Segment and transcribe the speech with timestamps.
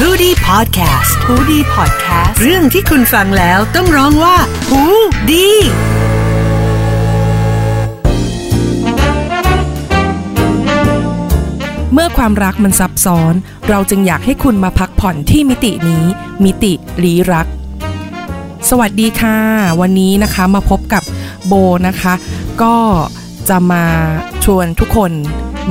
[0.00, 4.36] h o ดี้พอดแคสต์ฮูดี้พอดแคสต์เรื่องที่คุณฟังแล้วต้องร้องว่า
[4.68, 4.82] หู
[5.30, 5.48] ดี
[11.92, 13.34] เมื่อความรักมันซับซ้อน
[13.68, 16.04] เราจึงอยากให้คุณมาพักผ่อนที่มิตินี้
[16.44, 16.72] มิติ
[17.02, 17.46] ลี้รัก
[18.70, 19.36] สวัสดีค่ะ
[19.80, 21.02] วันนี้นะคะมาพบกับ
[21.46, 21.52] โบ
[21.86, 22.14] นะคะ
[22.62, 22.76] ก็
[23.48, 23.84] จะมา
[24.44, 25.12] ชวนทุกคน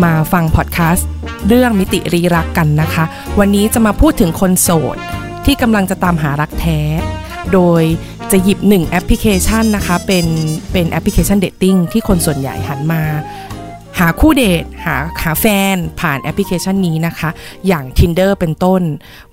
[0.04, 1.08] มาฟังพอดแคสต์
[1.48, 3.06] เรื่องมิติลี้รักกันนะคะ
[3.40, 4.98] วันนี้จะมาพูดถึงคนโสด
[5.46, 6.80] ที่กำลังจะตามหารักแท้
[7.54, 7.84] โดย
[8.32, 10.26] จะหยิบหนึ่งแอปพลิเคชันนะคะ เป็น
[10.72, 13.02] เป็นแอปพลิเคชัน dating ที่คนส่วนใหญ่หันมา
[14.00, 17.30] หาคู่เดทหาหาแฟนผ่านแอปพลิเคชันนี้นะคะ
[17.68, 18.82] อย่าง Tinder เป็นต้น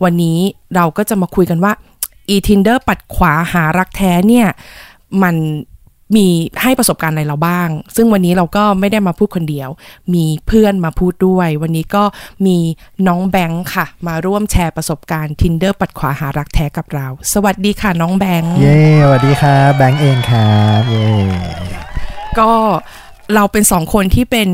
[0.05, 0.39] วันนี้
[0.75, 1.73] เราก็จะมาคุยกันว่า
[2.35, 4.47] อี Tinder ปัดขวาหารักแท้เนี่ย
[5.23, 5.37] มัน
[6.17, 6.27] มี
[6.63, 9.69] ให้ประสบการณ์อะไรเราบ้าง ซึ่งวันนี้เราก็ไม่ได้มาพูดคนเดียว
[10.15, 12.05] มีเพื่อนมาพูดด้วย วันนี้ก็
[12.47, 12.57] มี
[13.07, 21.09] น้องแบงค์ค่ะ มาร่วมแชร์ประสบการณ์ Tinder ปัดขวาหารักแท้กับเรา สวัสดีค่ะน้องแบงค์ เย้สวัสดีครับแบงค์เองครับเย้
[22.39, 22.53] ก็
[23.35, 24.49] เราเป็นสองคนที่เป็น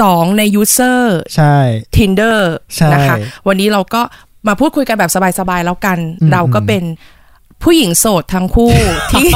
[0.00, 1.56] สองในยูเซอร์ใช่
[1.96, 2.38] Tinder
[2.76, 4.02] ใช่นะคะ วันนี้เราก็
[4.48, 6.82] มาพูดคุยกันแบบสบายๆแล้วกันอืมเราก็เป็น
[7.66, 8.74] ผู้หญิงโสดทั้งคู่
[9.12, 9.30] ที่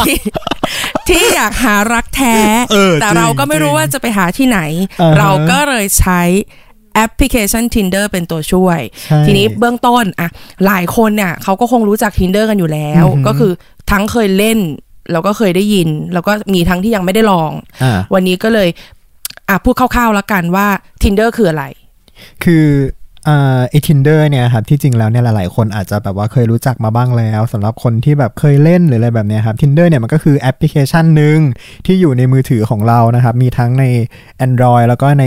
[1.09, 2.37] ที่อยากหารักแท้
[2.72, 4.61] เออแต่จงเราก็ไม่รู้จงว่าจะไปหาที่ไหน
[5.00, 6.22] อ่าฮะเราก็เลยใช้
[6.95, 10.28] แอปพลิเคชัน Tinder เป็นตัวช่วยใช่ทีนี้เบื้องต้นอะ
[10.67, 13.53] หลายคนเนี่ยเขาก็คงรู้จัก Tinder กันอยู่แล้วอือหือก็คือ
[13.91, 14.59] ทั้งเคยเล่น
[15.12, 18.69] แล้วก็เคยได้ยิน แล้วก็มีทั้งที่ยังไม่ได้ลองอ่าวันนี้ก็เลย
[19.48, 20.67] อะพูดคร่าวๆแล้วกันว่า
[21.03, 21.65] Tinder คืออะไร
[22.44, 22.67] คือ
[23.28, 31.38] อ่าไอทินเดอร์เนี่ยครับที่จริงแล้วเนี่ยหลายๆ คนอาจจะแบบว่าเคยรู้จักมาบ้างแล้วสำหรับคนที่แบบเคยเล่นหรืออะไรแบบเนี้ยครับ Tinder เนี่ยมันก็คือแอปพลิเคชันหนึ่ง
[31.86, 33.84] ที่อยู่ในมือถือของเรานะครับ มีทั้งใน
[34.46, 35.24] Android แล้วก็ใน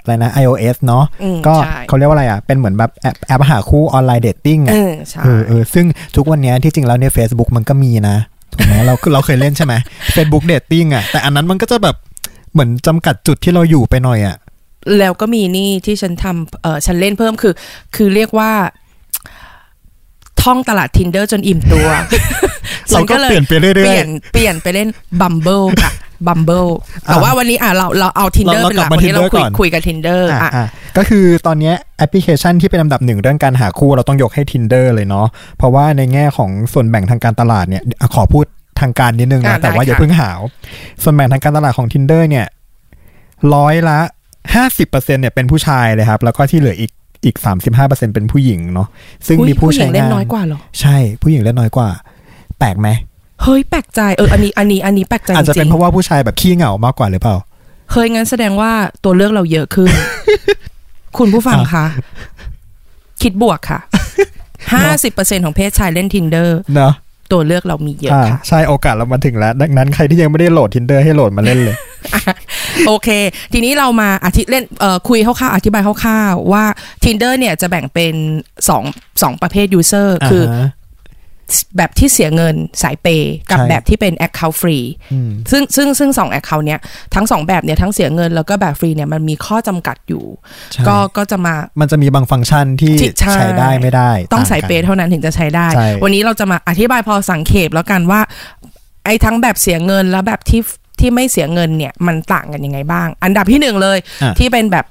[0.00, 5.86] อะไรนะ iOS เนาะอืมก็ใช่เขาเรียกว่าอะไรอะ เป็นเหมือนแบบแอปแอปหาคู่ online dating เออะอใช่เออเออซึ่ง
[6.16, 8.16] ทุกวันเนี้ยที่จริงแล้วใน Facebook มันก็มีนะ
[8.52, 9.74] ถูกไหมเราเราเคยเล่นใช่ไหม
[10.16, 11.96] Facebook Dating อะแต่อันนั้นมันก็จะแบบ
[12.52, 14.36] เหมือนจำกัดจุดที่เราอยู่ไปหน่อยอะ
[14.98, 17.54] แล้วก็มีนี่ที่ฉันทำเออฉันเล่นเพิ่มคือ
[17.96, 18.52] คือเรียกว่า
[20.42, 21.88] ท่องตลาด Tinder จนอิ่มตัว
[22.90, 24.88] เราก็ฉัเปลี่ยนไปเรื่อยๆเปลี่ยนเปลี่ยนไปเล่น
[25.20, 25.92] Bumble ค่ะ
[26.26, 26.70] Bumble
[27.06, 30.66] แต่ว่าวันนี้อะเราเราเอา Tinder เราเป็นหลักเรากลับมาวันนี้เรา Tinder คุยก่อนคุยกับ Tinder อะอะอะ
[30.96, 35.26] ก็คือตอนเนี้ยแอปพลิเคชันที่เป็นอันดับหนึ่งเรื่องการหาคู่เราต้องยกให้ Tinder เลยเนาะ
[35.58, 38.44] เพราะว่าในแง่ของส่วนแบ่งทางการตลาดเนี่ยอะขอพูด
[38.80, 40.40] ทางการนิดนึงอะนะแต่ว่าได้อย่าค่ะเพิ่งหาว
[41.02, 42.46] ส่วนแบ่งทางการตลาดของ Tinder เนี่ย
[43.54, 43.98] ร้อยละ
[44.54, 46.90] ห้าสิบเปอร์เซ็นเนี่ยเป็นผู้ชายเลยครับ แล้วก็ที่เหลืออีก
[47.24, 48.88] อีกสามสิบห้าเปอร์เซ็นเป็นผู้หญิงเนาะ
[49.26, 51.88] ซึ่งอุ๊ยมีผู้ผู้หญิใช้งเล่นงานน้อยกว่าเหรอใช่ผู้หญิงเล่นน้อยกว่า
[52.58, 52.88] แปลกไหม
[53.42, 58.72] เฮ้ยแปลกใจเอออันนี้อันนี้อันนี้แปลกใจอาจจะจเป็รินงเพราะว่าผู้ชายแบบขี้เหงามากกว่าหรือเปล่าๆเฮ้ยงั้นแสดงว่า
[59.04, 59.90] ตัวเลือกเราเยอะขึ้น
[61.18, 61.86] คุณผู้ฟังคะ
[63.22, 63.80] คิดบวกค่ะ
[64.72, 66.92] ห้าสิบเปอร์เซ็นของเพศชายเล่น Tinder เนาะ
[67.32, 71.76] ตัวเลือกเรามีเยอะอ่าค่ะ ใช่โอกาสเรามาถึงแล้ว ดังนั้นใครที่ยังไม่ได้โหลด tinder ให้โหลดมาเล่นเลย
[72.88, 73.08] โอเค
[73.52, 76.64] ทีนี้เรามาอธิเล่นเอ่อคุยคร่าวๆอธิบายคร่าวๆว่า
[77.04, 78.14] Tinder เนี่ยจะแบ่งเป็น
[78.68, 78.82] สอง
[79.22, 80.70] สองประเภท user คือาฮะ
[81.76, 86.80] แบบที่เสียเงินสายเปย์กับใช่แบบที่เป็น account free อืมซึ่งซึ่งซึ่งสอง account เนี้ย
[87.14, 90.24] ทั้งสองแบบเนี่ยทั้งเสียเงินแล้วก็แบบฟรีเนี่ยมันมีข้อจำกัดอยู่
[90.72, 98.20] ใช่ก็ก็จะมามันจะมีบางฟังก์ชันที่ที่ใช่ใช้ได้ไม่ได้ ต้องาสายกันเปย์เท่านั้นถึงจะใช้ได้ใช่วันนี้เราจะมาอธิบายพอสังเขปแล้วกันว่า
[99.04, 100.60] ไอ้ทั้งแบบเสียเงินและแบบที่
[101.00, 104.86] ที่ไม่เสียเงินเนี่ยมันต่างกันยังไงบ้าง อันดับที่หนึ่งเลยอะที่เป็นแบบ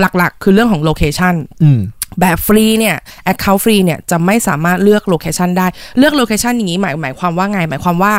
[0.00, 1.80] หลักๆ คือเรื่องของ location อืม
[2.20, 2.96] แบบฟรีเนี่ย
[3.32, 5.66] Account ฟรีเนี่ยจะไม่สามารถเลือก location ได้
[5.98, 8.14] เลือก location อย่างนี้หมายหมายความว่าไง หมายความว่า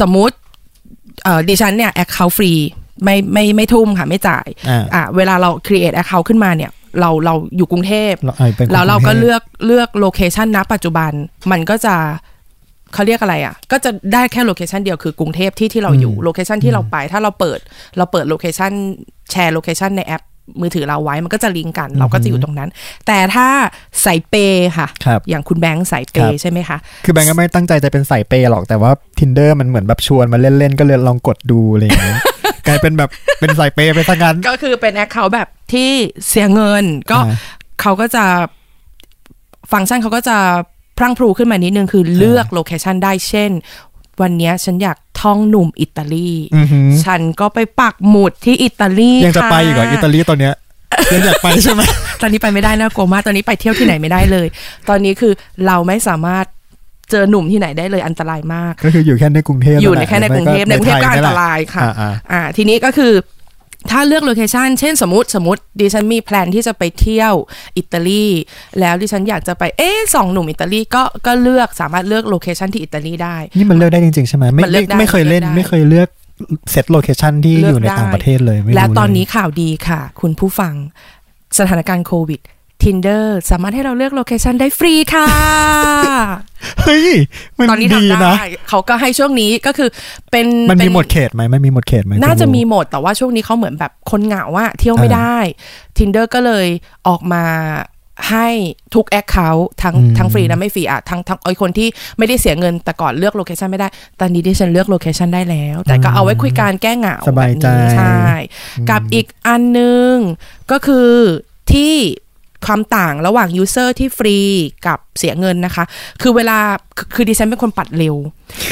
[0.00, 0.36] สมมติ
[1.24, 2.52] เอ่อดิฉันเนี่ย Account ฟรี
[3.04, 6.70] ไม่ไม่ไม่ทุ่มค่ะไม่จ่ายอ่าอะเวลาเรา create Account ขึ้นมาเนี่ย
[7.00, 11.10] เราเราอยู่กรุงเทพเราเอาเป็นแล้วเราก็กรุงเทพเลือกเลือก location ณปัจจุบัน
[11.50, 11.96] มันก็จะ
[12.94, 17.58] เขาเรียกอะไรอะ ก็จะได้แค่ location เดียวคือกรุงเทพที่ที่เราอยู่อืม location ที่เราไป ถ้าเราเปิด
[17.96, 18.72] เราเปิด location
[19.30, 20.22] แชร์ location ในแอป
[20.60, 22.68] มือถือเราไว้มันก็จะลิงก์กัน เราก็จะอยู่ตรงนั้น
[23.06, 23.46] แต่ถ้า
[24.02, 32.18] สายเปย์ค่ะครับอย่างคุณแบงค์สายเปย์ครับใช่ไหมคะ คือแบงก์ก็ไม่ตั้งใจจะเป็นสายเปย์หรอกแต่ว่า Tinder มันเหมือนแบบชวนมาเล่นๆ ก็เลยลองกดดูอะไรอย่างเงี้ย
[32.66, 33.10] กลายเป็นแบบ
[33.40, 35.90] เป็นสายเปย์ไปซะงั้น ก็คือเป็น account แบบที่
[36.28, 37.36] เสียเงิน ก็อ่า
[37.80, 38.24] เขาก็จะ
[39.72, 40.36] ฟังก์ชันเขาก็จะ
[41.00, 43.50] พรั่งพรูขึ้นมานิดนึงคือเลือก location ได้เช่น
[44.22, 50.54] วันเนี้ยฉันอยากส่องหนุ่มอิตาลีอือหือฉันก็ไปปักหมุดที่อิตาลียังจะไปค่อีกเหรออิตาลีตอนเนี้ย
[51.12, 51.82] ยังอยากไปใช่ไหม
[52.22, 54.46] ตอนนี้ไปไม่ได้นะกลัวมากตอนนี้ไปเที่ยวที่ไหนไม่ได้เลย
[54.88, 55.32] ตอนนี้คือ
[55.66, 56.44] เราไม่สามารถ
[57.10, 63.12] เจอหนุ่มที่ไหนได้เลยอันตรายมาก ก็คืออยู่แค่ในกรุงเทพอยู่แหในละแค่ในกรุงเทพในกรุงเทพก็อันตรายค่ะ อ่าอ่าอ่าทีนี้ก็คือ
[63.90, 67.34] ถ้าเลือก location เช่นสมมติสมมติดิฉันมี plan ที่จะไปเที่ยว
[67.76, 68.26] อิตาลี
[68.80, 76.08] แล้วดิฉันอยากจะไปเอ๊ะส่องหนุ่มอิตาลีก็ก็เลือกสามารถเลือก location ที่อิตาลีได้ นี่มันเลือกได้จริงๆใช่ไหมไม่มันเลืไม่อกได้ไม่เคยเล่นมันเลือกได้ไม่เคยเลือก
[76.70, 80.74] เซตโลเคชันที่เลือกอยู่ในได้ต่างประเทศเลยไม่รู้และตอนเลยนี้ข่าวดีค่ะ คุณผู้ฟัง
[81.58, 82.40] สถานการณ์โควิด
[82.84, 85.26] Tinder สามารถให้เราเลือกโลเคชันได้ฟรีค่ะ
[86.80, 87.08] เฮ้ย
[87.58, 88.36] มันตอนนี้ดีทำได้นะ
[88.68, 89.88] เขาก็ให้ช่วงนี้ก็คือ
[90.30, 95.36] เป็นมันมีเป็นหมดเขตไหมมันมีหมดเขตไหมน่าจะคุณมีรู้หมดแต่ว่าช่วงนี้เขาเหมือนแบบคนเหงาว่าเที่ยวไม่เออได้
[95.96, 96.66] Tinder ก็เลย
[97.08, 97.44] ออกมา
[98.30, 98.48] ให้
[98.94, 101.88] ทุก account ทั้งอืมทั้งฟรีและไม่ฟรีอะทั้งทั้งไอ้คนที่
[102.18, 103.88] ไม่ได้เสียเงินแต่ก่อนเลือก location ไม่ได้
[104.20, 108.20] ตอนนี้ดิฉันเลือก location ได้แล้ว แต่ก็เอาไว้คุยการแก้เหงาสบายใจแบบนี้ใช่
[108.90, 110.12] กับอีกอันหนึ่ง
[110.70, 111.10] ก็คือ
[111.72, 111.94] ที่
[112.66, 114.36] ความต่างระหว่าง user ที่ฟรี
[114.86, 115.84] กับเสียเงินนะคะ
[116.22, 116.58] คือเวลา
[116.96, 118.16] คือคือดิฉันเป็นคนปัดเร็ว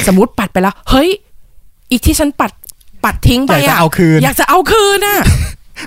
[0.07, 1.09] สมมติปัดไปแล้ว เฮ้ย
[1.91, 2.51] อีกที่ฉันปัด
[3.03, 5.19] ปัดทิ้งไปอยากจะอะเอาคืนอยากจะเอาคืนน่ะ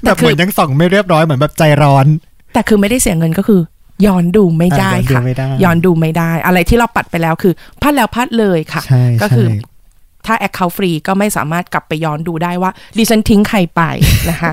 [0.02, 2.06] แบแต่บเหคืมืออนยังส่องไม่เรียบร้อยเหมือนแบบใจร้อน
[2.52, 3.60] แต่คือไม่ได้เสียเงินก็คือ
[4.06, 7.52] ย้อนดูไม่ได้อะย้อนดูค่ะไม่ได้ย้อนดูไม่ได้ อะไรที่เราปัดไปแล้วคือ
[7.82, 9.70] พลาดแล้วพลาดเลยค่ะใช่ก็คือใช่
[10.26, 13.82] ถ้า account ฟรีก็ไม่สามารถกลับไปย้อนดูได้ว่าดิฉันทิ้งใครไป
[14.31, 14.52] นะคะ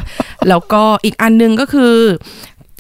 [0.50, 1.96] แล้วก็อีกอันหนึงก็คือ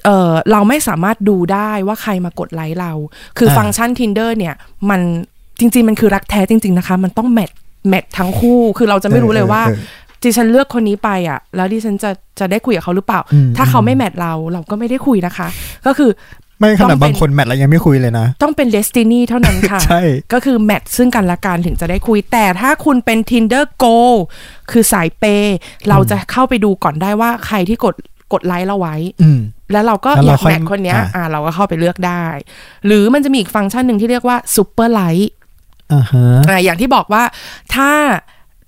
[0.06, 2.92] เออเราไม่สามารถดูได้ว่าใครมากดไลค์เรา
[3.38, 4.54] คืออาฟังก์ชัน Tinder เนี่ย
[4.90, 5.02] มัน
[5.60, 7.52] จริง ๆ มันคือรักแท้จริง ๆ นะคะ มันต้อง match
[7.90, 15.48] แมททั้งคู่ คือเราจะไม่รู้เลยว่าออออดิฉันเลือกคนนี้ไปอะ แล้วดิฉันจะจะได้คุยกับเขาหรือเปล่าอืมถ้าเขาไม่แมทเราเราก็ไม่ได้คุยนะคะ
[15.86, 16.12] ก็คือ
[16.60, 20.02] ไม่ขต้นาอดงเป็นบางคนแมทแล้วยังไม่คุยเลยนะ ต้องเป็น destiny เท่านั้นค่ะ ใช่
[20.34, 23.98] ก็คือแมทซึ่งกันและกันถึงจะได้คุย แต่ถ้าคุณเป็น tinder go
[24.72, 25.58] คือสายเปย์
[25.90, 27.96] เราจะเข้าไปดูก่อนได้ว่าใครที่กด
[28.34, 29.40] กดไลค์เราไว้อืม
[29.72, 32.26] แล้วเราก็แล้วอเรายากค่อยแมทคนเนี้ยอ่าอ่า เราก็เข้าไปเลือกได้
[32.86, 35.32] หรือมันจะมีอีกฟังก์ชันหนึ่งที่เรียกว่า super like
[35.94, 37.24] อ่าฮะอ่าอย่างที่บอกว่า
[37.76, 37.90] ถ้า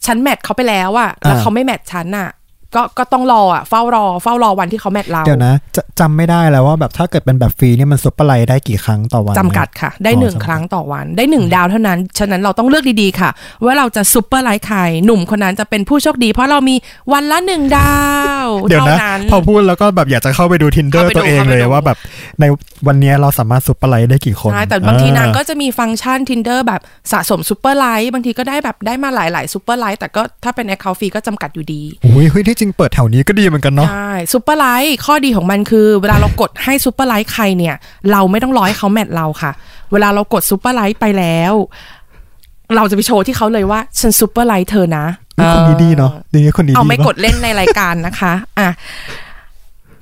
[0.06, 2.30] ฉัน match เขาไปแล้วอะแล้วอ่าเขาไม่ match ฉันอะ
[2.76, 13.30] ก็ก็ต้องรออะเฝ้ารอเฝ้ารอวันที่เขา match เราเดี๋ยวนะจะจำไม่ได้แล้วว่าแบบถ้าเกิดเป็นแบบฟรีนี่มัน super like ได้กี่ครั้งต่อวันจำกัดค่ะ ได้อ๋อหนึ่งจำกัดครั้งต่อวันได้หนึ่งดาวเท่านั้น ฉะนั้นเราต้องเลือกดีๆค่ะ
[13.66, 16.76] ว่าเราจะ super like ใครหนุ่มคนนั้นจะเป็นผู้โชคดี เพราะเรามี
[17.14, 17.96] วันละหนึ่งดา
[18.44, 21.98] วเดี๋ยวเท่านะนั้นพอพูดแล้วก็แบบอยากจะเข้าไปดู Tinder เข้าไปดูตัวเองเลยเข้าไปดูว่าแบบ
[22.40, 22.44] ใน
[22.88, 26.82] วันนี้เราสามารถ super like ได้กี่คนใช่แต่บางทีนางอ่ก็จะมีฟังก์ชัน Tinder แบบ
[27.12, 37.76] สะสม super like บางทีก็ได้แบบได้มาหลายๆ super like แต่ก็ถ้าเป็น account ฟรีก็จำกัดอยู่ดีโอ้ยเฮ้ยที่จริงเปิดแถวนี้ก็ดีเหมือนกันเนาะใช่ super like ข้อดีของมันคือ เวลาเรากดให้ super like ใครเนี่ย
[38.12, 39.52] เราไม่ต้องรอให้เขา match เราค่ะ
[39.92, 41.54] เวลาเรากด super like ไปแล้ว
[42.76, 45.06] เราจะไปโชว์ที่เขาเลยว่าฉัน super like เธอนะ
[45.38, 48.70] นี่คนนี้ดีเนาะนี่คนนี้ดีเอาไม่ปะกดเล่นในรายการนะคะอะ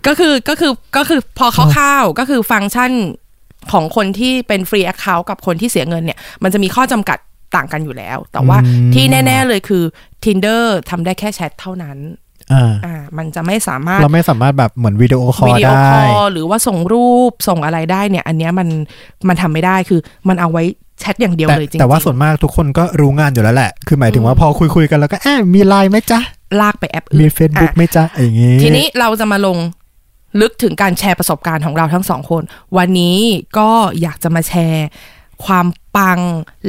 [0.08, 2.92] ก็คือก็คือก็คือพอเขาเข้าวๆก็คือฟังก์ชัน
[3.72, 7.18] ของคนที่เป็น free account กับคนที่เสียเงินเนี่ย มันจะมีข้อจำกัด
[7.56, 9.84] ต่างกันอยู่แล้ว แต่ว่าอืมที่แน่ ๆเลยคือ
[10.24, 11.98] Tinder ทำได้แค่แชทเท่านั้น
[12.54, 18.68] อ่าอ่ามันจะไม่สามารถเราไม่สามารถแบบเหมือนวิดีโอคอวิลดีโอได้คอลหรือว่าส่งรูปส่งอะไรได้เนี่ย อันเนี้ยมัน
[19.28, 20.64] มันทำไม่ได้คือมันเอาไว้
[21.00, 26.20] แชทอย่างเดียวแต่เลยจริงๆแต่ว่าส่วนมากทุกคนก็รู้งานอยู่แล้วแหละ คือหมายถึงว่าพอคุยคุยๆกันแล้วก็แอบมีไลน์ไหมจ๊ะ
[26.62, 29.58] ลากไปแอปมีอื่น Facebook อะไหมจ๊ะอย่างงี้ ทีนี้เราจะมาลง
[30.42, 32.44] ลึกถึงการแชร์ประสบการณ์ของเราทั้งสองคน
[32.78, 33.18] วันนี้
[33.58, 33.70] ก็
[34.02, 34.88] อยากจะมาแชร์
[35.46, 36.20] ความปัง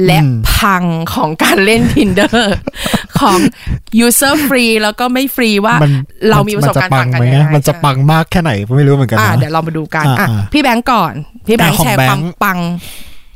[0.05, 0.83] และอืมพัง
[1.13, 2.35] ของการเล่น Tinder
[3.19, 3.37] ของ
[4.05, 5.93] user free แล้วก็ไม่ฟรีว่ามัน
[6.29, 11.13] เรามีประสบการณ์มัต่างจะกันไหมยังไงมันจะปังมากแค่ไหนไม่รู้เหมือนกันอ่านะเดี๋ยวเรามาดูกันอ่าอะอ่าพี่แบงก์ก่อน
[11.47, 12.59] พี่แบงค์อะของแชร์แบงค์ความปัง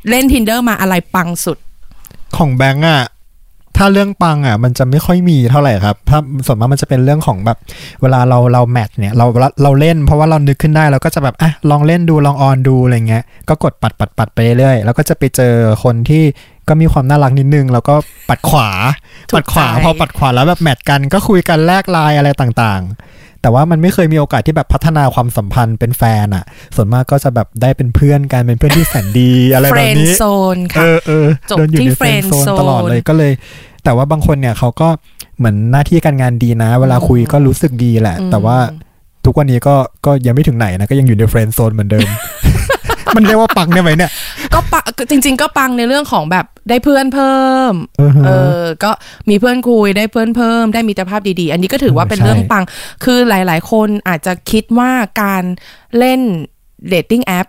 [0.10, 1.58] เล่น Tinder มาอะไรปังสุด
[2.38, 3.01] ของแบงก์อะ
[3.77, 7.58] ถ้าเรื่องปังอะมันจะไม่ค่อยมีเท่าไหร่ครับถ้าส่วนมากมันจะเป็นเรื่องของแบบ
[8.01, 15.53] เวลาเราเรา match เนี่ยเราเราเราเล่นเพราะว่าเรานึกขึ้นได้เราก็จะแบบอะลองเล่นดูลองออนดูอะไรเงี้ยก็กดปัดปัดปัดไปเรื่อยแล้วก็จะไปเจอ
[15.84, 16.24] คนที่
[16.67, 17.96] ก็มีความน่ารักนิดนึง แล้วก็
[18.29, 18.70] ปัดขวา
[19.29, 33.32] ถูกปัดขวาใจพอปัดขวาแล้วแบบ match กันก็คุยกันแลกไลน์อะไรต่างๆ แต่ว่ามันไม่เคยมีโอกาสที่แบบพัฒนาความสัมพันธ์เป็นแฟนอะ ส่วนมากก็จะแบบได้เป็นเพื่อนกันเป็นเพื่อนที่แสนดีอะไรแบบ friend นี้ zone เอค่ะอเออจบเดินอยู่ที่ในเฟรน friend โซน zone ตลอดเลยก็เลย
[33.84, 34.90] แต่ว่าบางคนเนี่ยเขาก็
[35.38, 38.58] เหมือนหน้าที่การงานดีนะ เวลาคุยก็รู้สึกดีแหละอืมแต่ว่า
[39.25, 39.75] ทุกวันนี้ก็
[40.06, 42.08] ก็ยังไม่ถึงไหนนะก็ยังอยู่ใน friend zone เหมือนเดิม
[43.16, 44.12] มันเรียกว่าปังได้ไหมเนี่ย
[44.54, 48.30] ก็ปังจริง ๆ ก็ปังในเรื่องของแบบได้เพื่อนเพิ่ม เออฮะเอ
[48.62, 48.92] อก็
[49.30, 52.64] มีเพื่อนคุยได้เพื่อนเพิ่ม ได้มิตรภาพดีๆ อันนี้ก็ถือว่าเป็นใช่เรื่องปัง
[53.04, 55.44] คือหลาย ๆ คนอาจจะคิดว่าการ
[55.98, 56.20] เล่น
[56.90, 57.48] dating app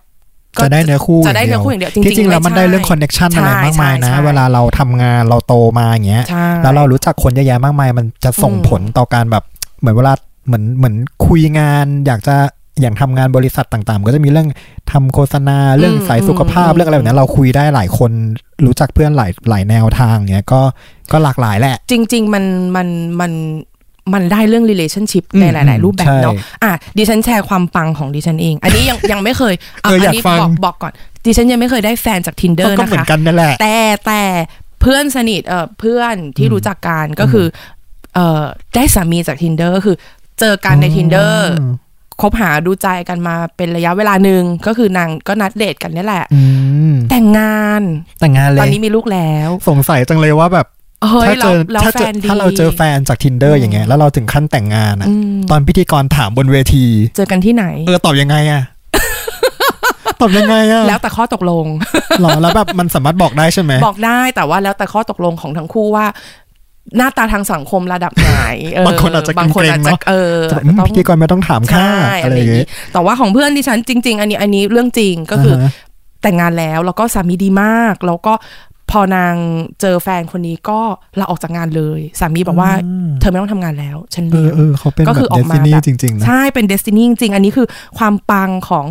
[0.65, 9.45] จะได้เนื้อคู่จะได้เนื้อคู่อย่างเดียวจริงๆที่จริงแล้วมันได้ไม่ใช่เรื่อง connection ใช่อะไรมากมายนะใช่ใช่เวลาเราทำงานเราโตมาอย่างเงี้ยใช่แล้วเรารู้จักคนเยอะแยะมากมาย มันจะส่งอืมผลต่อการแบบ
[9.81, 10.15] เหมือนเวลา
[10.47, 10.95] เหมือนเหมือน
[11.27, 12.37] คุยงาน อยากจะ
[12.81, 14.49] อย่างทำงานบริษัทต่างๆ ก็จะมีเรื่อง
[14.93, 18.11] ทำโฆษณาเรื่องสายสุขภาพเรื่องอะไรแบบนี้เราคุยได้หลายคน
[18.67, 20.61] รู้จักเพื่อนหลายหลายแนวทางเนี้ยก็
[21.13, 22.45] ก็หลากหลายแหละ จริง ๆ มัน
[22.77, 22.89] มัน
[23.21, 23.33] มัน
[24.15, 30.93] มันได้เรื่อง relationship อืมในหลาย ๆ รูปแบบใช่เนาะอะดิฉันแชร์ความปังของดิฉันเอง อันนี้ยังยังไม่เคยะเอออยากนี้ฟังบอกบอกก่อน
[31.27, 34.23] ดิฉันยังไม่เคยได้แฟนจาก tinder ก็นะเหมือนคะกันนั่นแหละแต่แต่
[34.81, 37.47] เพื่อนสนิทเออเพื่อนที่รู้จักกันก็คือ
[38.15, 38.43] เออ
[38.75, 39.97] ได้สามีจาก tinder ก็คือ
[40.41, 41.35] เจอกันใน tinder
[42.21, 46.43] คบหาดูใจกันมาเป็นระยะเวลาหนึ่งก็คือนางก็นัดเดทกันนี่แหละอื
[46.93, 47.83] มแต่งงาน
[48.21, 50.67] แต่งงานเลตอนยนี้มีลูกแล้ว สงสัยจังเลยว่าแบบ
[51.03, 56.85] เฮ้ยถ้าเจอแล้วถ้าแฟเจอนดีถ้าเราเจอแฟนจาก tinder อย่างเงี้ยแล้วเราถึงขั้นแต่งงานอะอืมตอนพิธีกรถามบนเวที
[57.17, 58.63] เจอกันที่ไหน เออตอบยังไงอะ
[60.21, 61.67] ตอบยังไงอะแล้วแต่ข้อตกลง
[62.21, 66.07] หรอแล้วแบบมันสามารถบอกได้ใช่ไหมบอกได้แต่ว่าแล้วแต่ข้อตกลงของทั้งคู่ว่า
[66.97, 68.33] หน้าตาทางสังคมระดับไหน
[68.73, 75.73] เบางคนอาจจะบางคนอาจเกรงๆจะเนอะเออจะอืมต้องพิธีกรไม่ต้องถามค่าใช่อะอะไรไรออย่าย่างงงี้นี้แต่ว่าของเพื่อนดิฉันจริง ๆ อันนี้อันนี้เรื่องจริงก็คืออาฮะ
[76.23, 78.33] แต่งงานแล้วแล้วก็สามีดีมาก แล้วก็
[78.91, 79.35] พอนาง
[79.81, 80.81] เจอแฟนคนนี้ก็
[81.19, 82.71] ลาออกจากงานเลย สามีบอกว่า
[83.21, 87.67] เธอไม่ต้องทำงานแล้ว ฉันเอเลี้อยงเออเขาเป็นก็แบคือบอเดอกซิมานี่แบบจริงๆนะใช่เป็นเดสตินีจริงๆอันนี้คือ
[87.99, 88.87] ความปังของ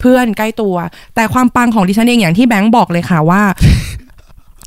[0.00, 0.76] เพื่อนใกล้ตัว
[1.14, 3.42] แต่ความปังของดิฉันเองอย่างที่แบงค์บอกเลยค่ะว่า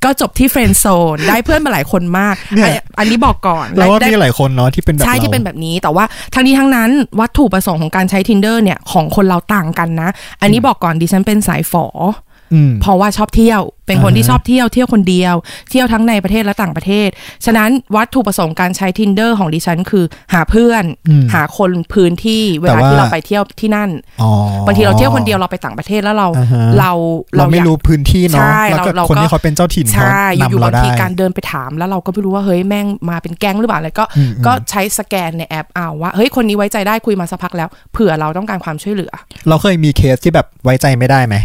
[0.06, 10.10] ก็จบที่เฟรนด์โซนได้เพื่อนมาหลายคนมากเนี่ยอันอันนี้บอกก่อนเราว่าได้มีหลายคนเนาะที่เป็นแบบใช่เราที่เป็นแบบนี้แต่ว่าทั้งนี้ทั้งนั้นวัตถุประสงค์ของการใช้ tinder เนี่ยของคนเราต่างกันนะ
[10.42, 12.33] อันนี้บอกก่อนดิฉันเป็นสายฝออืม
[12.82, 15.36] เพราะว่าชอบเที่ยว เป็นคนที่อ่าฮะชอบเที่ยวเที่ยวคนเดียว
[15.70, 17.10] เที่ยวทั้งในประเทศและต่างประเทศ
[17.46, 23.90] ฉะนั้นวัตถุประสงค์การใช้ tinder ของดิฉันคือ หาเพื่อนอืมหาคนพื้นที่เวแต่ลาว่าที่เราไปเที่ยวที่นั่น
[24.22, 24.32] อ๋อ
[24.66, 26.92] บางทีเราเที่ยวคนเดียวเราไปต่างประเทศแล้วเราอ่าฮะเรา
[27.38, 39.12] เราไม่อยกรู้พื้นที่เนาะใช่แล้วก็เราเราคนก็ที่เขาเป็นเจ้าถิ่นเขาใช่อยู่นำๆเราบางได้ทีการเดินไปถามแล้วเราก็ไม่รู้ว่าเฮ้ยแม่งมาเป็นแก๊งหรือเปล่าอะไรก็อืมอืมก็ใช้สแกนในแอปเอาว่าเฮ้ยคนนี้ไว้ใจได้คุยมาสักพักแล้ว เผื่อเราต้องการความช่วยเหลือ
[39.50, 41.36] เราเคยมีเคสที่แบบไว้ใจไม่ได้ไหม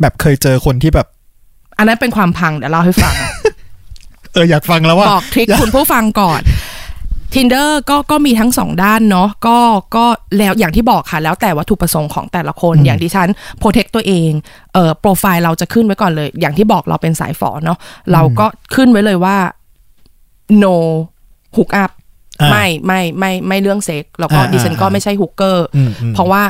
[0.00, 1.06] แบบเคยเจอคนที่แบบ
[1.78, 3.14] อันนั้นเป็นความพังเดี๋ยวเล่าให้ฟัง
[4.32, 6.42] เอออยากฟังแล้วว่าบอก trick คุณผู้ฟังก่อน
[7.34, 9.58] Tinder ก็ก็มีทั้งสองด้านเนาะก็
[9.96, 10.04] ก็
[10.38, 14.30] แล้วอย่างที่บอกค่ะ แล้วแต่วัตถุประสงค์ของแต่ละคนอืมอย่างที่ฉัน protect ตัวเอง
[14.74, 17.78] เอ่อโปรไฟล์เราจะขึ้นไว้ก่อนเลย อย่างที่บอกเราเป็นสายฝอเนาะ
[18.12, 19.36] เราก็ขึ้นไว้เลยว่า
[20.62, 20.74] no
[21.56, 21.90] hook up
[22.40, 26.42] อ่าไม่ไม่ไม่ไม่เรื่องเซ็กซ์แล้วก็อ่าดิฉันก็อ่าไม่ใช่ hooker อืมอืมเพราะว่า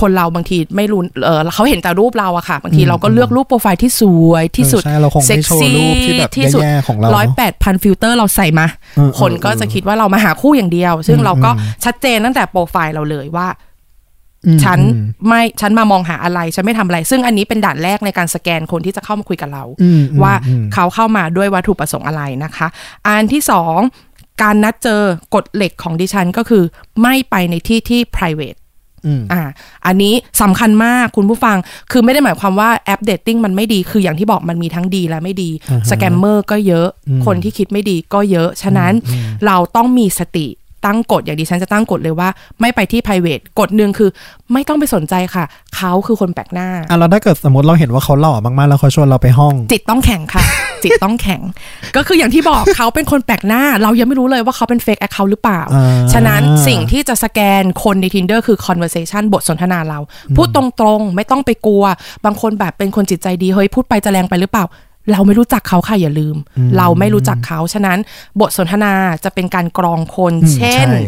[0.00, 13.48] คนเราบางทีไม่รู้เออเขาเห็นแต่รูปเราอะค่ะบางทีอืมเราก็เลือกรูปโปรไฟล์ที่สวยที่สุดเออใช่เราคงไม่โชว์รูปที่แบบที่สุดแย่ๆของเราร้อยแปดพันฟิลเตอร์เราใส่มาเออคนก็เออจะคิดว่าเรามาหาคู่อย่างเดียว ซึ่งอืมเราก็อืมชัดเจนตั้งแต่โปรไฟล์เราเลยว่า
[14.46, 22.66] อืมฉันอืมไม่ฉันมามองหาอะไร ฉันไม่ทำอะไร ซึ่งอันนี้เป็นด่านแรกในการสแกนคนที่จะเข้ามาคุยกับเราอืมอืมว่าอืมเขาเข้ามาด้วยวัตถุประสงค์อะไรนะคะ
[23.06, 23.78] อันที่สอง
[24.42, 25.00] การนัดเจอ
[25.34, 26.64] กฎเหล็กของดิฉันก็คือ
[27.02, 28.58] ไม่ไปในที่ที่ private
[29.06, 29.42] อืมอ่า
[29.86, 31.56] อันนี้สำคัญมากคุณผู้ฟัง
[31.90, 38.92] คือไม่ได้หมายความว่าแอป dating มันไม่ดี คืออย่างที่บอกมันมีทั้งดีและไม่ดีอ่าฮะ scammer ก็เยอะอืมคนที่คิดไม่ดีก็เยอะ ฉะนั้น
[39.46, 40.46] เราต้องมีสติ
[40.84, 42.28] ตั้งกฎอย่างดิฉันจะตั้งกฎเลยว่า
[42.60, 44.10] ไม่ไปที่ private กฎหนึ่งคือ
[44.52, 45.44] ไม่ต้องไปสนใจค่ะ
[45.76, 50.42] เขาคือคนแปลกหน้าอะแล้วถ้าเกิดสมมติเราเห็นว่าเขาหล่อมากๆ แล้วเขาชวนเราไปห้อง จิตต้องแข็งค่ะ
[50.84, 51.40] จิตต้องแข็ง
[51.96, 59.98] ก็คืออย่างที่บอกเขาเป็นคนแปลกหน้า เรายังไม่รู้เลยว่าเขาเป็น fake account หรือเปล่าอ่าฉะนั้นสิ่งที่จะสแกนคนใน tinder คือ conversation บทสนทนาเรา
[60.36, 60.62] พูดตร
[60.98, 61.84] งๆ ไม่ต้องไปกลัว
[62.24, 64.64] บางคนแบบเป็นคนจิตใจดีเฮ้ยพูดไปจะแรงไปหรือเปล่า
[65.12, 66.36] เราไม่รู้จักเขาค่ะอย่าลืม
[66.78, 67.98] เราไม่รู้จักเขาฉะนั้น
[68.40, 68.92] บทสนทนา
[69.24, 71.00] จะเป็นการกรองคนอืมเช่นใช่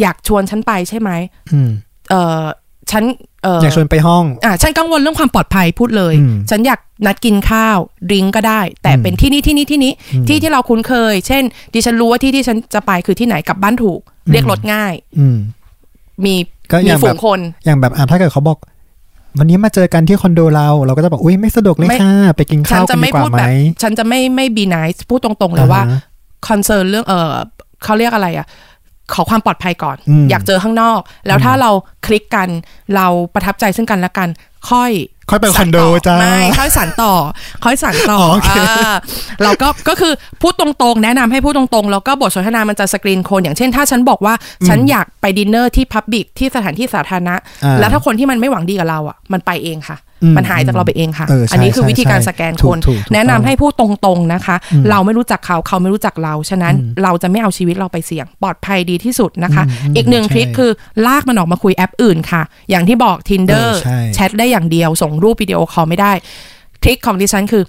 [0.00, 1.10] อยากชวนฉันไปใช่ไหม
[1.52, 1.70] อืม
[2.10, 2.44] เออ
[2.90, 3.04] ฉัน
[3.42, 7.78] เอออยากชวนไปห้องอ่าฉันกังวลเรื่องความปลอดภัยพูดเลยอืมฉันอยากนัดกินข้าว
[8.10, 9.92] ดริงก์ก็ได้ แต่อืมเป็นที่นี่ที่นี่ที่นี้
[10.28, 11.42] ที่ที่เราคุ้นเคย เช่น
[11.74, 14.00] ดิฉันรู้ว่าที่ที่ฉันจะไปคือที่ไหนกลับบ้านถูก
[14.32, 15.38] เรียกรถง่ายอืม
[16.24, 16.34] มี
[16.72, 18.58] ก็อมีย่างฝูแบบงคนอย่างแบบอะถ้าเกิดเขาบอก
[19.38, 23.44] วันนี้มาเจอกันที่คอนโดเราเราก็จะบอกอุ้ยไม่สะดวกเลยไม่ค่ะไปกินฉัข้าวจะกันดีไม่กว่าพูดไหมแบ
[23.78, 26.00] บฉันจะไม่ไม่บีน c e พูดตรงๆเลยว่าอ่าฮะ
[26.48, 27.32] คอนเซิร์นเรื่องเออ
[27.84, 28.46] เขาเรียกอะไรอะ
[29.14, 31.70] ขอความปลอดภัยก่อนอืมอยากเจอข้างนอก แล้วถ้าเรา
[32.06, 32.48] คลิกกัน
[32.96, 34.28] เราประทับใจซึ่งกันและกัน
[34.70, 34.90] ค่อย
[35.30, 37.12] ค่อยไปคอนโดสานต่จ้าไม่ค่อยสานต่อ
[37.64, 38.92] ค่อยสานต่ออ๋อโอเคา
[39.42, 44.34] เราก็ก็คือพูดตรงๆ แนะนำให้พูดตรงๆ แล้วก็บทสนทนามันจะสกรีนคน อย่างเช่น ถ้าฉันบอกว่า
[44.68, 54.56] ฉันอยากไปดินเนอร์ที่ public ที่สถานที่สาธารณะอ่าแล้วถ้าคนที่มันไม่หวังดีกับเราอะมันไปเองค่ะอื มมันหายจากเราไปเองค่ะเออใช่อันนี้คือใช่วิธีการใช่สแกนถูคกนถูกถูกแนะนำต้องให้พูดตรงๆนะคะ
[54.90, 60.70] เราไม่รู้จักเขาเขาไม่รู้จักเรา ฉะนั้นเราจะไม่เอาชีวิตเราไปเสี่ยง ปลอดภัยดีที่สุดนะคะอืมอีกหนึ่งใช่ trick คือ
[61.06, 66.12] ลากมันออกมาคุยแอปอื่นค่ะ อย่างที่บอก Tinder เออใช่แชทได้อย่างเดียว ส่งรูป video call ไม่ได้
[66.82, 67.64] trick ของดิฉันคือ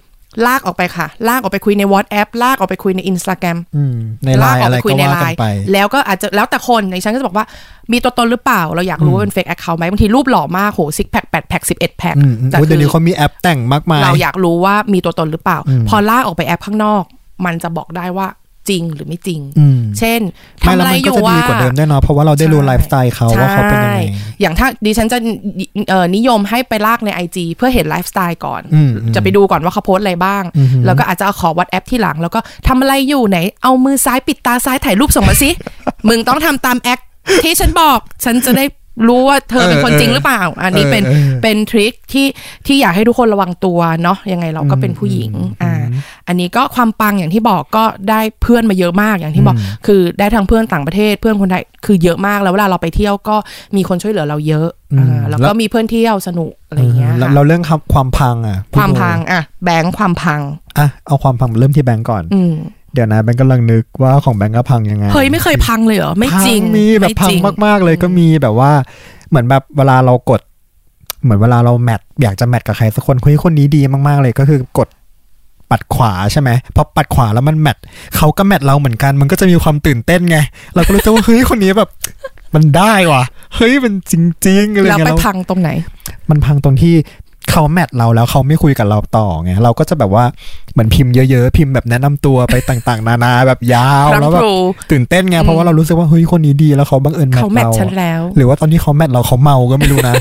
[0.45, 7.45] ลากออกไปค่ะ ลากออกไปคุยใน WhatsApp ลากออกไปคุยใน Instagram อืมในไลลากน์ออกอะไรไปคุก็ยในว่าไลกันน์ไป แล้วก็อาจจะแล้วแต่คนในฉันก็จะบอกว่า
[7.91, 17.03] มีตัวตนหรือเปล่า เราอยากรู้ว่าเป็น fake account ไหมบางทีรูปหล่อมากโห six pack แปดแพคสิบเอ็ดแพคอืมอืมแต่โอ้ยคืเดี๋ยวอนี้เขามีแอปแต่งมากมาย เราอยากรู้ว่ามีตัวตนหรือเปล่าอืมพอลากออกไปแอปข้างนอก
[17.45, 18.27] มันจะบอกได้ว่า
[18.69, 20.19] จริงหรือไม่จริงอืมเช่น
[20.61, 25.17] ไม่ทำแล้อะวไรมันอก็ยู่จะว่าดีกว่าเดิมด้วยเนาะเพราะว่าเราได้รู้ไลฟ์สไตล์เขาว่าเขาเป็นยังไงใช่อย่างถ้าดิฉันจะ
[25.89, 35.49] เอ่อนิยมให้ไปลากใน IG เพื่อเห็นไลฟ์สไตล์ก่อนอืมอืมจะไปดูก่อนว่าเขาโพสต์อะไรบ้างอือฮึแล้วก็อาจจะเอาขอ WhatsApp ทีหลัง แล้วก็ทำอะไรอยู่ไหน เอามือซ้ายปิดตาซ้ายถ่ายรูปส่งมาสิ
[36.07, 36.99] มึงต้องทำตาม act
[37.43, 38.65] ที่ฉันบอก ฉันจะได้
[39.07, 42.27] รู้ว่าเธอเป็นคนจริงหรือเปล่า อันนี้เป็นเออเออเป็น trick ที่
[42.67, 45.31] ที่อยากให้ทุกคนระวังตัวเนาะยังไงเราก็เป็นผู้หญิง
[45.63, 45.73] อ่า
[46.27, 49.55] อันนี้ก็ความปังอย่างที่บอกก็ได้เพื่อนมาเยอะมากอย่างที่บอก
[49.87, 53.35] คือได้ทั้งเพื่อนต่างประเทศเพื่อนคนไทยคือเยอะมากแล้วเวลาเราไปเที่ยวก็
[53.75, 60.41] มีคนช่วยเหลือเราเยอะอืมอ่าแล้วแล้ก็วมีเพื่อนเที่ยวสนุกอะไรอย่างเงี้ยแล้วค่ะเราเรื่องความความพังอะ ความพังอะแบงค์ความพัง
[60.77, 62.53] อะเอาความพังเริ่มที่แบงก์ก่อน อืม
[62.93, 68.71] เดี๋ยวนะแบงก์กำลังนึกว่าของแบงก์ก็พังยังไงเฮ้ยไม่เคยพังเลยเหรอ ไม่จริงพัมีแบบไม่พัจงริมาก ๆ เลยก็มีแบบว่า
[69.29, 70.41] เหมือนแบบเวลาเรากด
[71.23, 74.87] เหมือนเวลาเราแมทอยากจะแมทกับใครสักคนเฮ้ยคนนี้ดีมาก ๆ เลยก็คือกด
[75.71, 77.77] ปัดขวาใช่ไหมพอปัดขวาแล้วมันแมท
[78.15, 80.37] เขาก็แมทเราเหมือนกันมันก็จะมีความตื่นเต้นไง
[80.75, 81.89] เราก็รู้สึกว่าเฮ้ยคนนี้แบบ
[82.55, 83.23] มันได้ว่ะ
[83.55, 84.13] เฮ้ยมันจ
[84.47, 85.69] ริงๆอะไรแล้วเงี้ยไปแล้วพังตรงไหน
[86.29, 86.95] มันพังตรงที่
[87.51, 90.25] เขาแมทเราแล้วเขาไม่คุยกับเราต่อไงเราก็จะแบบว่า
[90.73, 94.55] เหมือนพิมพ์เยอะๆ พิมพ์แบบแนะนำตัวไปต่างๆ นานาแบบยาวพรังแล้วแบบพรู
[94.91, 100.15] ตื่นเต้นไงเพราะว่าเรารู้สึกว่าเฮ้ยคนนี้ดีแล้วเขาบังเอิญแมทเขาแมทเราฉันอะแล้วหรือว่าตอนที่เขาแมทเราเขาเมาก็ไม่รู้นะ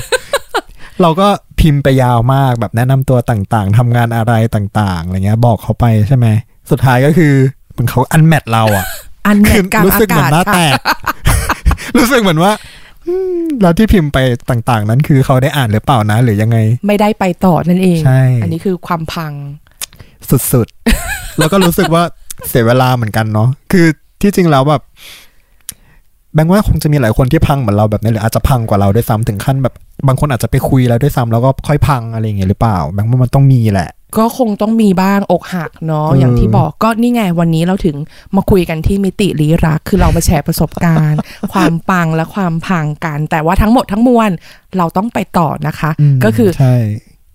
[1.01, 1.27] เราก็
[1.59, 6.27] พิมพ์ไปยาวมากแบบแนะนำตัวต่างๆทำงานอะไรต่างๆอะไรเงี้ย บอกเขาไปใช่ไหม
[6.71, 7.33] สุดท้ายก็คือ
[7.71, 8.85] เหมือนเขาอันแมทเราอะ
[9.27, 10.73] อันแมคืทกลางรู้อาสึกเหมือกานศหน้าแตค่ะก
[11.97, 12.88] รู้สึกเหมือนว่าอืม
[13.61, 14.17] แล้วที่พิมพ์ไป
[14.49, 19.33] ต่างๆ นั้นคือเขาได้อ่านหรือเปล่านะ หรือยังไง ไม่ได้ไปต่อนั่นเองใช่อันนี้คือความพัง
[20.53, 22.03] สุดๆ แล้วก็รู้สึกว่า
[22.47, 23.85] เสียเวลาเหมือนกันเนาะคือ
[24.21, 24.81] ที่จริงแล้วแบบ
[26.33, 29.75] แบงค์ว่าคงจะมีหลายคนที่พังเหมือนเราแบบนี้หรืออาจจะพังกว่าเราด้วยซ้ำถึงขั้นแบบ
[30.07, 37.95] บางคนอาจจะไปคุยแล้วด้วยซ้ำแล้วก็ค่อยพังอะไรอย่างเงี้ยหรือเปล่าแบงค์ว่ามันต้องมีแหละ ก็คงต้องมีบ้างอกหักเนาะเออออย่างที่บอกก็นี่ไงวันนี้เราถึง
[38.35, 41.19] มาคุยกันที่มิติลี้รัก คือเรามาแชร์ประสบการณ์
[41.53, 44.29] ความปังและความพังกัน แต่ว่าทั้งหมดทั้งมวล
[44.77, 46.75] เราต้องไปต่อนะคะมก็คือใช่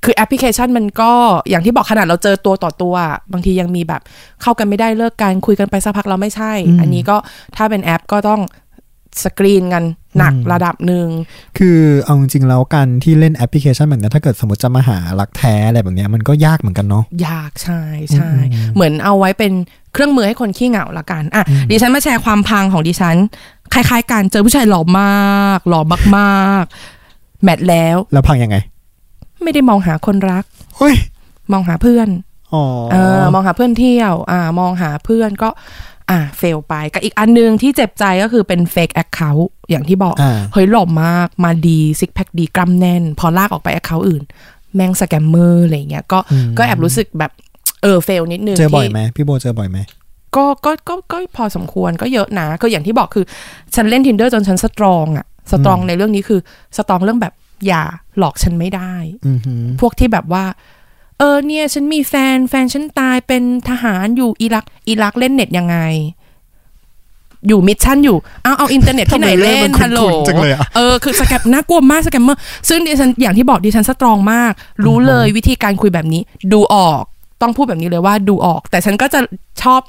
[0.04, 1.12] คือแอปพลิเคชันมันก็
[1.48, 2.94] อย่างที่บอกขนาดเราเจอตัวต่อตัว
[3.32, 4.02] บางทียังมีแบบ
[4.42, 7.16] เข้ากันไม่ได้เลิกกันคุยกันไปสักพักเราไม่ใช่ อันนี้ก็
[7.56, 8.40] ถ้าเป็นแอปก็ต้อง
[9.22, 9.84] สกรีนกัน
[10.18, 11.08] หนักระดับหนึ่ง
[11.58, 17.80] คือเอาจริงๆแล้วการที่เล่นแอปพลิเคชันแบบนี้ถ้าเกิดสมมติจะมาหารักแท้อะไรแบบเนี้ยมันก็ยากเหมือนกันเนาะยากใช่
[18.14, 19.52] ใช่อืมเหมือนเอาไว้เป็น
[19.92, 23.16] เครื่องมือให้คนขี้เหงาละกันอะดิฉันมาแชร์ความพังของดิฉัน
[23.74, 25.80] คล้ายๆกันเจอผู้ชายหล่อมาก หล่อ
[26.16, 28.56] มากๆ match แล้ว แล้วพังยังไง
[29.42, 30.44] ไม่ได้มองหาคนรัก
[30.78, 30.94] เฮ้ย
[31.52, 32.08] มองหาเพื่อน
[32.54, 35.48] อ๋อเออมองหาเพื่อนเที่ยว อ่ามองหาเพื่อนก็
[36.10, 44.22] อ่า fail ไปกับอีกอันหนึ่งที่เจ็บใจก็คือเป็น fake account อย่างที่บอกอ่าเฮ้ยหล่อมากมาดีซิกแพคดีกล้ามแน่น พอลากออกไป account อื่น
[44.74, 47.32] แม่ง scammer อะไรเงี้ยก็อืมก็แอบรู้สึกแบบ
[47.82, 49.78] เออ fail นิดนึงเจอบ่อยที่ไหมพี่โบเจอบ่อยไหม
[50.36, 53.24] ก็ก็ก็ก็พอสมควรก็เยอะนะก็อย่างที่บอกคือ
[53.74, 56.40] ฉันเล่น Tinder จนฉัน strong อะ strong ในเรื่องนี้คือ
[56.76, 57.34] strong เรื่องแบบ
[57.66, 57.82] อย่า
[58.18, 58.94] หลอกฉันไม่ได้
[59.26, 60.44] อือหือพวกที่แบบว่า
[61.18, 65.78] เออเนี่ยฉันมีแฟนแฟนฉันตายเป็นทหารอยู่อิรักอิรักเล่นเน็ตยังไง
[67.48, 74.52] อยู่ mission อยู่เอาเอาอินเทอร์เน็ตที่ไหนเล่นทำไมเรื่องมันฮัลโหลคุ้นๆจังเลยอะเออคือ scam น่ากลัวมาก scammer ซึ่งดิฉันอย่างที่บอกดิฉัน strong มาก
[74.84, 76.22] รู้เลยวิธีการคุยแบบนี้
[76.52, 77.02] ดูออก
[77.42, 79.20] ต้องพูดแบบนี้เลยว่าดูออก แต่ฉันก็จะ
[79.62, 79.80] ชอบ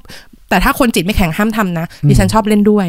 [0.49, 2.87] แต่ถ้าคนจิตไม่แข็งห้ามทำนะดิฉันชอบเล่นด้วย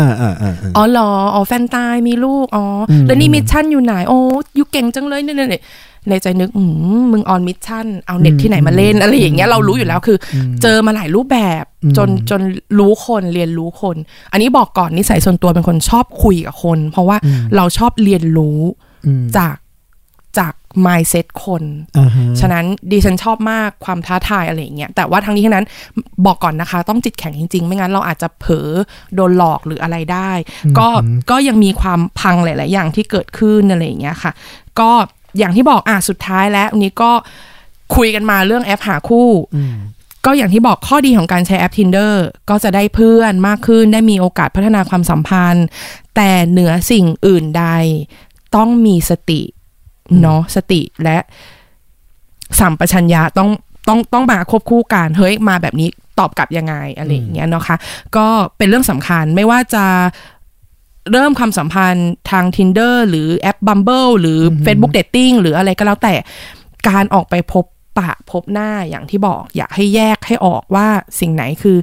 [0.00, 4.18] อ่าอ่าอ่าอ่าอ๋อเหรออ๋อแฟนตายมีลูกอ๋ออมแล้วนี่ mission อยู่ไหนโอ้
[4.58, 5.62] you เก่งจังเลยเนี่ยเนี่ย
[6.08, 6.62] ในใจนึกอื
[7.00, 12.40] มมึง on mission เอาเน็ตที่ไหนมาเล่นอะไรอย่างเงี้ยเรารู้อยู่แล้วคือเจอมาหลายรูปแบบอืมจนจน
[12.78, 13.96] รู้คนเรียนรู้คน
[14.32, 17.16] อันนี้บอกก่อนนิสัยส่วนตัวเป็นคนชอบคุยกับคน เพราะว่า
[17.56, 18.58] เราชอบเรียนรู้
[19.06, 19.69] อืมจากจาก
[20.86, 21.62] mindset คน
[21.98, 25.66] อ่าฮะฉะนั้นดิฉันชอบมากความท้าทายอะไรอย่างเงี้ยแต่ว่าทั้งนี้ทั้งนั้น
[26.26, 28.68] บอกก่อนนะคะ ต้องจิตแข็งจริงๆ ไม่งั้นเราอาจจะเผลอ
[29.14, 30.30] โดนหลอกหรืออะไรได้
[30.78, 30.88] ก็
[31.30, 34.32] ก็ยังมีความพังหลาย ๆ อย่างที่เกิดขึ้นอะไรอย่างเงี้ยค่ะ
[34.80, 34.90] ก็
[35.38, 37.12] อย่างที่บอกอะสุดท้ายแล้ววันนี้ก็
[37.96, 39.76] คุยกันมาเรื่องแอปหาคู่อืม
[40.26, 42.14] ก็อย่างที่บอกข้อดีของการใช้แอป Tinder
[42.50, 45.66] ก็จะได้เพื่อนมากขึ้นได้มีโอกาสพัฒนาความสัมพันธ์
[46.16, 47.66] แต่เหนือสิ่งอื่นใด
[48.56, 49.40] ต้องมีสติ
[50.22, 51.18] เนาะสติและ
[52.60, 53.50] สัมปชัญญะต้อง
[53.88, 57.76] ต้องต้องมาควบคู่กันเฮ้ยมาแบบนี้ตอบกลับยังไงอะไรอย่างเงี้ยเนาะคะ
[58.16, 58.26] ก็
[58.58, 59.84] เป็นเรื่องสำคัญไม่ว่าจะ
[61.12, 66.14] เริ่มความสัมพันธ์ทาง Tinder หรือแอป Bumble หรือ Facebook Dating หรืออะไรก็แล้วแต่
[66.88, 67.64] การออกไปพบ
[67.98, 70.86] ปะพบหน้าอย่างที่บอก อยากให้แยกให้ออกว่า
[71.20, 71.76] สิ่งไหนคือ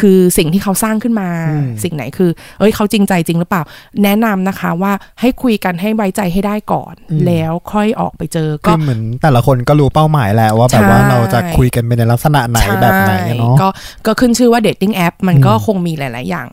[0.00, 3.62] คือสิ่งที่เขาสร้างขึ้นมาอืมสิ่งไหนคือ เอ้ยเขาจริงใจจริงหรือเปล่า
[4.04, 6.94] แนะนำนะคะว่าให้คุยกันให้ไว้ใจให้ได้ก่อน
[7.26, 13.68] แล้วค่อยออกไปเจอคืก็เหมือนแต่ละคนก็รู้เป้าหมายแหละว่าแบบว่าใช่เราจะคุยกันไปในลักษณะไหนแบบไหนอะเนาะใช่ก็
[14.06, 16.46] ก็ขึ้นชื่อว่า dating แอปมันก็อืมคงมีหลาย ๆ อย่าง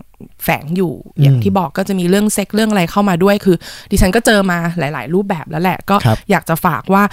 [0.44, 3.56] แฝงอยู่อย่างอืมที่บอกก็จะมีเรื่องเซ็กเรื่องอะไรเข้ามาด้วยคือ
[3.92, 7.04] ดิฉันก็เจอมาหลาย ๆ รูปแบบแล้วแหละก็ครับอยากจะฝากว่า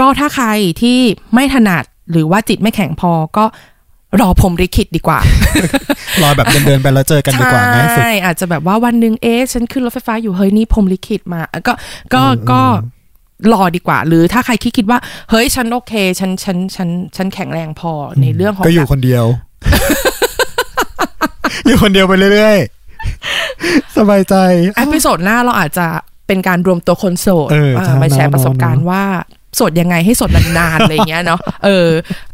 [0.00, 0.48] ก็ถ้าใคร
[0.82, 0.98] ที่
[1.34, 3.44] ไม่ถนัดหรือว่าจิตไม่แข็งพอก็
[4.20, 5.18] รอพรหมลิขิตดีกว่า
[6.22, 11.72] รอแบบเดินๆไปแล้วเจอกันดีกว่าง่ายสุดใช่อาจจะแบบว่าวันหนึ่งเอ๊ะฉันขึ้นรถไฟฟ้าอยู่เฮ้ยนี่พรหมลิขิตมา ก็
[12.14, 12.60] ก็ก็
[13.52, 14.98] รอดีกว่า หรือถ้าใครคิดคิดว่า
[15.30, 19.24] เฮ้ยฉันโอเค ฉันฉันฉันฉันแข็งแรงพอในเรื่องของก็อยู่แบบคนเดียว
[21.66, 24.34] อยู่คนเดียวไปเรื่อยๆ สบายใจ
[24.76, 25.86] episode หน้าเราอาจจะ
[26.26, 29.04] เป็นการรวมตัวคนโสดเอออ่าใช่มาแชร์เนอะประสบการณ์ว่า
[29.37, 31.88] โสดยังไงให้โสดนานๆอะไรอย่างเงี้ยเนาะเออ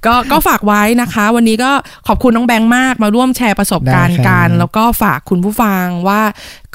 [0.06, 1.72] ก็ก็ฝากไว้นะคะ วันนี้ก็
[2.08, 6.22] ขอบคุณน้องแบงค์มากมาร่วมแชร์ประสบการณ์กัน แล้วก็ฝากคุณผู้ฟังว่า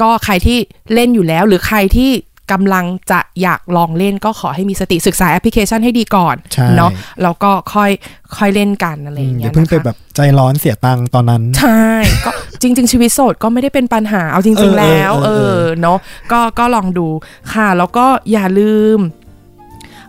[0.02, 0.58] ก็ใครที่
[0.94, 2.12] เล่นอยู่แล้วหรือใครที่
[2.52, 6.92] กำลังจะอยากลองเล่นก็ขอให้มีสติศึกษาแอปพลิเคชันให้ดีก่อนใช่เนาะ
[7.24, 7.92] แล้วก็ค่อย
[8.38, 11.84] ค่อยเล่นกันอะไรอย่างอเงี้ย่ายเพิ่งไปนะคะแบบใจร้อนเสียตังค์ตอนนั้น ใช่
[12.26, 12.32] ก็
[12.62, 15.98] จริง ๆ ชีวิตโสดก็ไม่ได้เป็นปัญหาเอาจริงเอๆอแล้วเอเออเอออเนาะ
[16.32, 17.08] ก็ก็ลองดู
[17.54, 19.00] ค่ะ แล้วก็อย่าลืม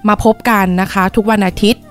[0.08, 1.82] มาพบกันนะคะทุกวันอาทิตย์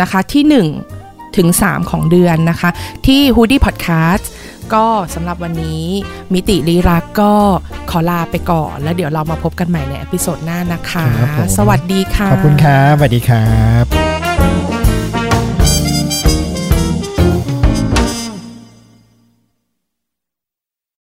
[0.00, 0.44] นะคะที่
[0.90, 2.70] 1 ถึง 3 ของเดือนนะคะ
[3.06, 4.24] ที่ Hoodie Podcast
[4.74, 5.84] ก็สำหรับวันนี้
[6.32, 7.32] มิติลีรักก็
[7.90, 13.48] ขอลาไปก่อน แล้วเดี๋ยวเรามาพบกันใหม่ใน episode หน้านะคะครับผมสวัสดีค่ะ ขอบคุณครับสวัสดีครั
[13.82, 14.13] บ